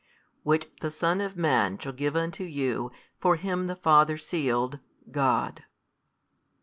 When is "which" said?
0.41-0.67